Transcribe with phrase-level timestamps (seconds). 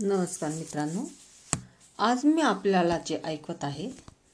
[0.00, 1.04] नमस्कार मित्रांनो.
[1.98, 3.90] आज मी आपल्याला जे ऐकवत आहे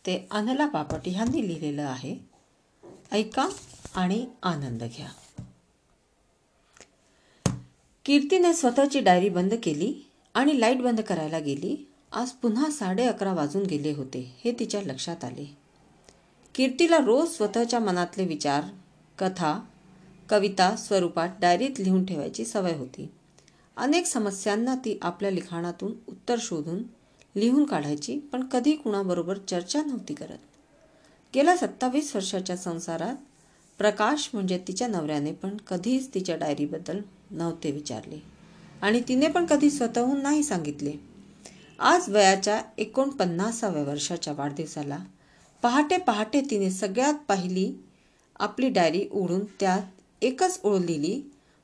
[0.06, 2.16] ते अनला बापट ह्यांनी लिहिलेलं आहे.
[3.12, 3.48] ऐका
[3.95, 5.09] आणि आनंद घ्या.
[8.04, 9.95] कीर्तीने स्वतःची डायरी बंद केली
[10.34, 11.88] आणि लाइट बंद करायला गेली.
[12.12, 15.56] आज पुन्हा साडे अकरा वाजून गेले होते हे तिच्या लक्षात आले.
[16.54, 18.64] कीर्तीला रोज स्वतःच्या मनातले विचार
[19.18, 19.60] कथा
[20.29, 23.10] कविता स्वरूपात डायरीत लिहून ठेवायची सवय होती.
[23.77, 26.82] अनेक समस्यांना ती आपल्या लिखाणातून उत्तर शोधून
[27.36, 30.39] लिहून काढायची पण कधी कुणाबरोबर चर्चा नव्हती करत.
[31.35, 33.17] गेल्या सत्तावीस वर्षाच्या संसारात
[33.78, 37.00] प्रकाश म्हणजे तिच्या नवऱ्याने पण कधीच तिच्या डायरीबद्दल
[37.31, 38.19] नव्हते विचारले
[38.83, 40.92] आणि तिने पण कधी स्वतःहून नाही सांगितले.
[41.78, 44.98] आज वयाच्या एकोणपन्नासाव्या वर्षाच्या वाढदिवसाला
[45.62, 47.73] पहाटे पहाटे तिने सगळ्यात पहिली
[48.41, 51.20] आपली डायरी उघडून त्यात एकच ओळ लिहिली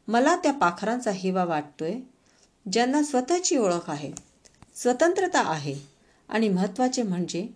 [0.08, 1.94] मला त्या पाखरांचा हिवा वाटतोय
[2.72, 4.12] ज्यांना स्वतःची ओळख आहे
[4.76, 5.74] स्वतंत्रता आहे
[6.28, 7.46] आणि महत्त्वाचे म्हणजे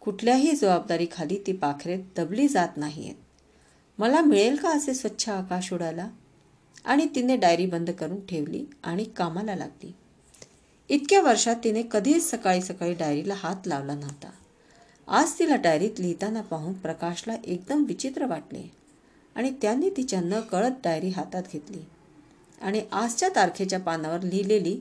[0.00, 6.08] कुठल्याही जबाबदारीखाली ती पाखरे दबली जात नाही आहेत मला मिळेल का असे स्वच्छ आकाश उडाला
[6.84, 9.92] आणि तिने डायरी बंद करून ठेवली आणि कामाला लागली.
[10.90, 14.30] इतक्या वर्षात तिने कधीच सकाळी सकाळी डायरीला हात लावला नव्हता.
[15.08, 18.62] आज तिला डायरीत लिहिताना पाहून प्रकाशला एकदम विचित्र वाटले
[19.36, 21.84] आणि त्यांनी तिच्या न कळत डायरी हातात घेतली.
[22.60, 24.80] आणि आजच्या तारखेच्या पानावर लिहिलेली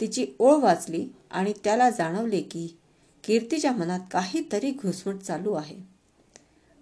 [0.00, 2.76] तिची ओळ वाचली आणि त्याला जाणवले की
[3.24, 5.76] कीर्तीच्या मनात काहीतरी घुसमट चालू आहे.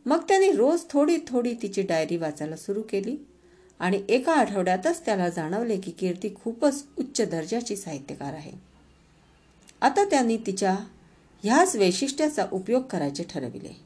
[0.07, 3.17] मग त्याने रोज थोडी थोडी तिची डायरी वाचायला सुरू केली
[3.79, 8.53] आणि एका आठवड्यातच त्याला जाणवले की कीर्ती खूपच उच्च दर्जाची साहित्यकार आहे.
[9.83, 10.77] आता त्यांनी तिच्या
[11.43, 13.77] ह्याच वैशिष्ट्याचा उपयोग करायचे ठरविले.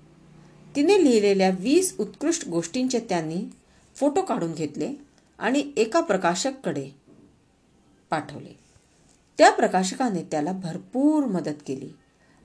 [0.76, 3.44] तिने लिहिलेल्या वीस उत्कृष्ट गोष्टींचे त्यांनी
[3.96, 5.03] फोटो काढून घेतले
[5.38, 6.90] आणि एका प्रकाशककडे
[8.10, 8.58] पाठवले.
[9.38, 11.90] त्या प्रकाशकाने त्याला भरपूर मदत केली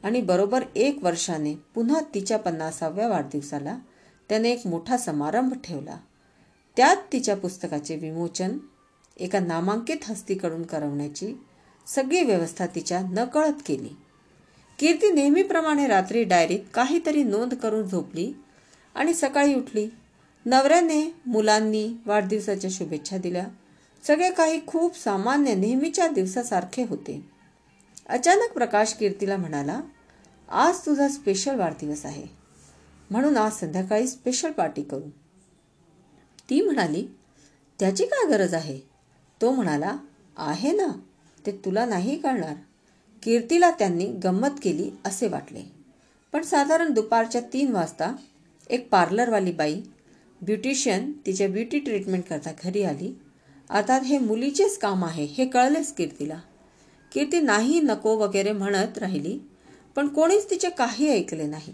[0.04, 3.78] आणि बरोबर एक वर्षाने पुन्हा तिच्या पन्नासाव्या वाढदिवसाला
[4.30, 5.98] त्याने एक मोठा समारंभ ठेवला.
[6.78, 8.58] त्यात तिच्या पुस्तकाचे विमोचन
[9.18, 11.34] एका नामांकित हस्तीकडून करवण्याची
[11.88, 13.90] सगळी व्यवस्था तिच्या नकळत केली.
[14.80, 18.34] कीर्ती नेहमीप्रमाणे रात्री डायरीत काहीतरी नोंद करून झोपली
[18.96, 19.90] आणि सकाळी उठली.
[20.50, 23.48] नवऱ्याने मुलांनी वाढदिवसाच्या शुभेच्छा दिल्या.
[24.08, 27.26] सगळे काही खूप सामान्य नेहमीच्या दिवसासारखे होते.
[28.10, 29.82] अचानक प्रकाश कीर्तीला म्हणाला
[30.50, 32.26] आज तुझा स्पेशल वाढदिवस आहे.
[33.10, 35.10] म्हणून आज संध्याकाळी स्पेशल पार्टी करू.
[36.50, 37.08] ती म्हणाली
[37.80, 38.80] त्याची काय गरज आहे?
[39.42, 39.98] तो म्हणाला
[40.38, 41.00] आहे ना
[41.46, 42.56] ते तुला नाही कळणार.
[43.24, 45.72] कीर्तीला त्यांनी गंमत केली असे वाटले.
[46.32, 48.16] पण साधारण दुपारच्या तीन वाजता
[48.70, 49.82] एक पार्लरवाली बाई
[50.42, 53.14] ब्युटिशियन तिच्या ब्युटी ट्रीटमेंट करता घरी आली.
[53.70, 56.40] अर्थात हे मुलीचेच काम आहे हे कळलेच कीर्तीला.
[57.12, 59.38] कीर्ती नाही नको वगैरे म्हणत राहिली
[59.96, 61.74] पण कोणीच तिचे काही ऐकले नाही.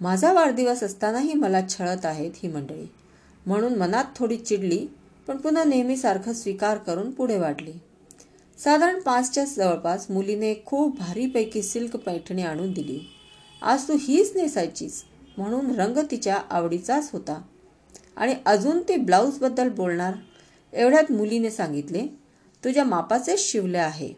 [0.00, 2.86] माझा वाढदिवस असतानाही मला छळत आहेत ही मंडळी.
[3.46, 4.86] म्हणून मनात थोडी चिडली
[5.26, 7.72] पण पुन्हा नेहमीसारखं स्वीकार करून पुढे वाढली.
[8.58, 13.00] साधारण पाचच्या जवळपास मुलीने खूप भारीपैकी सिल्क पैठणी आणून दिली.
[13.62, 15.02] आज तू हीच नेसायचीस
[15.36, 17.40] म्हणून रंग तिच्या आवडीचाच होता.
[18.18, 20.14] आणि अजून ते ब्लाऊजबद्दल बोलणार?
[20.72, 22.06] एवढ्यात मुलीने सांगितले
[22.64, 24.12] तुझ्या मापाचेच शिवले आहे.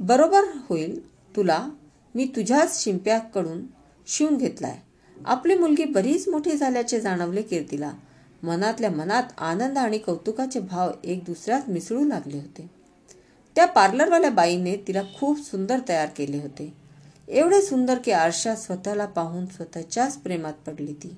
[0.00, 1.08] बरोबर होईल.
[1.36, 1.68] तुला
[2.14, 3.62] मी तुझ्याच शिंप्याकडून
[4.06, 4.78] शिवून घेतलाय.
[5.26, 7.92] आपली मुलगी बरीच मोठी झाल्याचे जाणवले कीर्तीला.
[8.42, 12.70] मनातल्या मनात आनंद आणि कौतुकाचे भाव एक दुसऱ्यात मिसळू लागले होते.
[13.54, 16.79] त्या पार्लरवाल्या बाईने तिला खूप सुंदर तयार केले होते.
[17.30, 21.16] एवढे सुंदर की आरशात स्वतःला पाहून स्वतःच्याच प्रेमात पडली ती.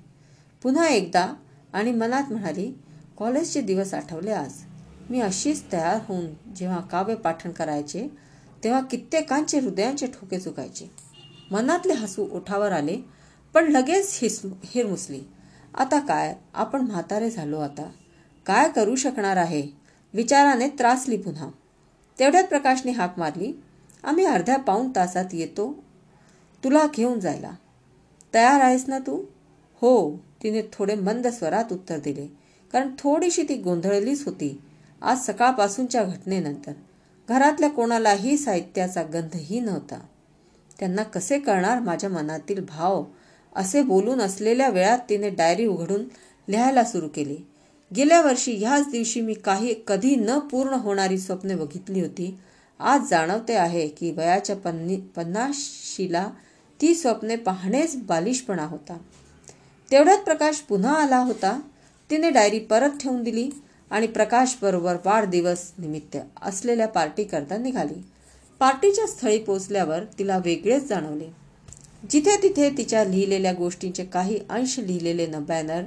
[0.62, 1.34] पुन्हा एकदा
[1.72, 2.72] आणि मनात म्हणाली
[3.18, 4.52] कॉलेजचे दिवस आठवले आज.
[5.10, 8.06] मी अशीच तयार होऊन जेव्हा काव्य पाठण करायचे
[8.64, 10.90] तेव्हा कित्येकांचे हृदयांचे ठोके चुकायचे.
[11.50, 12.96] मनातले हसू ओठावर आले
[13.54, 15.20] पण लगेच हिस हिरमुसली
[15.74, 16.34] आता काय?
[16.54, 17.90] आपण म्हातारे झालो आता.
[18.46, 19.62] काय करू शकणार आहे?
[20.14, 21.48] विचाराने त्रासली पुन्हा.
[22.18, 23.52] तेवढ्यात प्रकाशने हाक मारली
[24.04, 25.84] आम्ही अर्ध्या पाऊण तासात येतो
[26.64, 27.50] तुला घेऊन जायला.
[28.34, 29.24] तयार आहेस ना तू?
[29.80, 32.26] हो तिने थोडे मंद स्वरात उत्तर दिले.
[32.72, 34.60] कारण थोडीशी ती गोंधळलीच होती
[35.02, 36.72] आज सकाळपासूनच्या घटनेनंतर.
[37.28, 40.00] घरातल्या कोणालाही साहित्याचा गंधही नव्हता.
[40.78, 43.04] त्यांना कसे कळणार माझ्या मनातील भाव?
[43.56, 46.04] असे बोलून असलेल्या वेळात तिने डायरी उघडून
[46.48, 47.36] लिहायला सुरू केली.
[47.96, 52.38] गेल्या वर्षी ह्याच दिवशी मी काही कधी न पूर्ण होणारी स्वप्ने बघितली होती.
[52.80, 56.30] आज जाणवते आहे की वयाच्या पन्नी पन्नाशीला
[56.82, 58.96] ती स्वप्ने पाहणेच बालिशपणा होता.
[59.90, 61.60] तेवढ्यात प्रकाश पुन्हा आला होता.
[62.10, 63.50] तिने डायरी परत ठेवून दिली
[63.90, 68.04] आणि प्रकाश बरोबर वाढदिवस निमित्त असलेल्या पार्टी करता निघाली.
[68.58, 71.28] पार्टीच्या स्थळी पोचल्यावर तिला वेगळेच जाणवले.
[72.10, 75.82] जिथे तिथे तिच्या लिहिलेल्या गोष्टींचे काही अंश लिहिलेले न बॅनर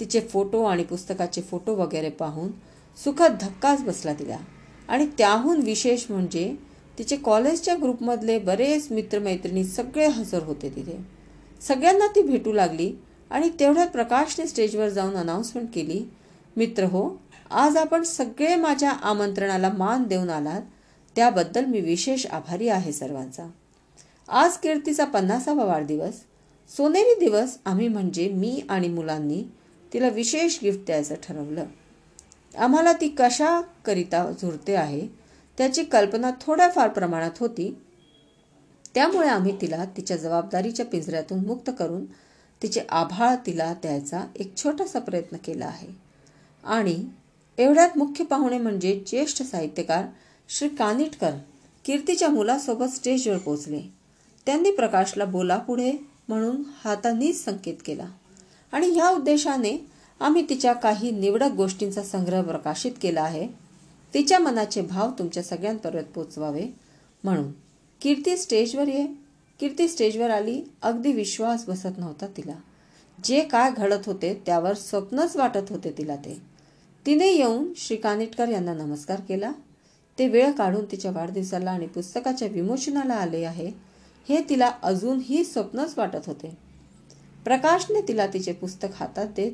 [0.00, 2.50] तिचे फोटो आणि पुस्तकाचे फोटो वगैरे पाहून
[3.04, 4.36] सुखद धक्काच बसला तिला.
[4.88, 6.69] आणि त्याहून विशेष म्हणजे
[7.00, 10.96] तिचे कॉलेजच्या ग्रुपमधले बरेच मित्रमैत्रिणी सगळे हजर होते तिथे.
[11.60, 12.92] सगळ्यांना ती भेटू लागली
[13.30, 16.02] आणि तेवढ्यात प्रकाशने स्टेजवर जाऊन अनाऊन्समेंट केली
[16.56, 17.20] मित्र हो
[17.50, 20.62] आज आपण सगळे माझ्या आमंत्रणाला मान देऊन आलात.
[21.16, 23.46] त्याबद्दल मी विशेष आभारी आहे सर्वांचा.
[24.28, 26.14] आज कीर्तीचा पन्नासावा वाढदिवस.
[26.76, 29.42] सोनेरी दिवस आम्ही म्हणजे मी आणि मुलांनी
[29.92, 31.64] तिला विशेष गिफ्ट द्यायचं ठरवलं.
[32.58, 35.19] आम्हाला ती कशाकरिता झुरते आहे
[35.60, 37.76] त्याची कल्पना थोड्याफार प्रमाणात होती.
[38.94, 42.04] त्यामुळे आम्ही तिला तिच्या जबाबदारीच्या पिंजऱ्यातून मुक्त करून
[42.62, 45.88] तिचे आभाळ तिला द्यायचा एक छोटासा प्रयत्न केला आहे.
[46.64, 47.04] आणि
[47.58, 50.04] एवढ्यात मुख्य पाहुणे म्हणजे ज्येष्ठ साहित्यकार
[50.48, 51.30] श्री कानिटकर
[51.84, 53.82] कीर्तीच्या मुलासोबत स्टेजवर पोचले
[54.46, 55.92] त्यांनी प्रकाशला बोला पुढे
[56.28, 58.06] म्हणून हातानीच संकेत केला.
[58.72, 59.86] आणि ह्या उद्देशाने
[60.20, 63.69] आम्ही तिच्या काही निवडक गोष्टींचा संग्रह प्रकाशित केला आहे.
[64.14, 66.66] तिच्या मनाचे भाव तुमच्या सगळ्यांपर्यंत पोचवावे.
[67.24, 67.52] म्हणून
[68.00, 69.06] कीर्ती स्टेजवर ये.
[69.60, 72.54] कीर्ती स्टेजवर आली अगदी विश्वास बसत नव्हता तिला.
[73.24, 76.42] जे काय घडत होते त्यावर स्वप्नच वाटत होते तिला ते.
[77.06, 79.52] तिने येऊन श्री कानिटकर यांना नमस्कार केला.
[80.18, 83.72] ते वेळ काढून तिच्या वाढदिवसाला आणि पुस्तकाच्या विमोचनाला आले आहे
[84.28, 86.58] हे तिला अजूनही स्वप्नच वाटत होते.
[87.44, 89.52] प्रकाशने तिला तिचे पुस्तक हातात देत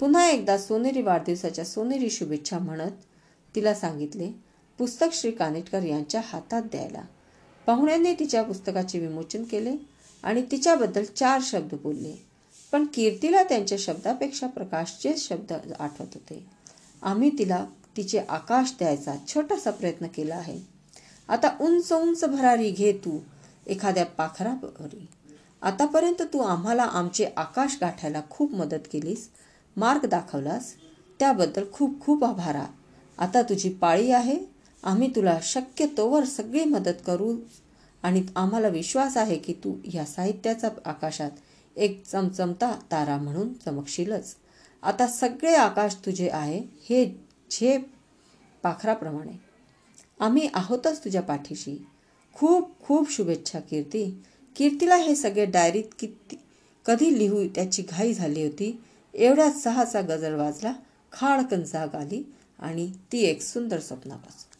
[0.00, 2.90] पुन्हा एकदा सोनेरी वाढदिवसाच्या सोनेरी शुभेच्छा म्हणत
[3.54, 4.30] तिला सांगितले
[4.78, 7.02] पुस्तक श्री कानेटकर यांच्या हातात द्यायला.
[7.66, 9.76] पाहुण्यांनी तिच्या पुस्तकाचे विमोचन केले
[10.24, 12.14] आणि तिच्याबद्दल चार शब्द बोलले.
[12.72, 16.46] पण कीर्तीला त्यांच्या शब्दापेक्षा प्रकाशचे शब्द आठवत होते.
[17.02, 17.64] आम्ही तिला
[17.96, 20.58] तिचे आकाश द्यायचा छोटासा प्रयत्न केला आहे.
[21.28, 23.18] आता उंच उंच भरारी घे तू
[23.66, 25.06] एखाद्या पाखराभरी
[25.62, 29.28] आतापर्यंत तू आम्हाला आमचे आकाश गाठायला खूप मदत केलीस
[29.76, 30.74] मार्ग दाखवलास
[31.20, 32.56] त्याबद्दल खूप खूप आभार
[33.20, 34.38] आता तुझी पाळी आहे.
[34.82, 37.36] आम्ही तुला शक्य तोवर सगळी मदत करू.
[38.02, 41.30] आणि आम्हाला विश्वास आहे की तू या साहित्याचा आकाशात
[41.76, 44.34] एक चमचमता तारा म्हणून चमकशीलच.
[44.82, 47.20] आता सगळे आकाश तुझे आहे हे
[47.50, 47.90] झेप
[48.62, 49.40] पाखराप्रमाणे.
[50.20, 51.86] आम्ही आहोतच तुझ्या पाठीशी.
[52.34, 54.22] खूप खूप शुभेच्छा कीर्ती.
[54.56, 56.38] कीर्तीला हे सगळे डायरीत किती
[56.86, 58.84] कधी लिहू त्याची घाई झाली होती.
[59.14, 60.72] एवढ्या सहाचा गजर वाजला.
[61.12, 62.22] खाडकन जाग आली.
[62.60, 64.50] आणि ती एक सुंदर स्वप्नापासून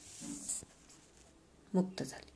[1.75, 2.30] मुक्त झाली.